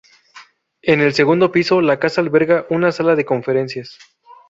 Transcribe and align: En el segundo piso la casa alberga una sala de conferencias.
En 0.81 0.99
el 0.99 1.13
segundo 1.13 1.51
piso 1.51 1.79
la 1.79 1.99
casa 1.99 2.21
alberga 2.21 2.65
una 2.71 2.91
sala 2.91 3.15
de 3.15 3.23
conferencias. 3.25 3.99